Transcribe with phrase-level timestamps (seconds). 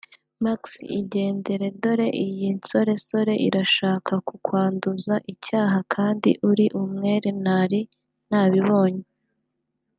[0.43, 7.81] Maxi igendere dore iyi nsoresore irashaka kukwanduza icyaha kandi uri umwere nari
[8.29, 9.05] nabibonye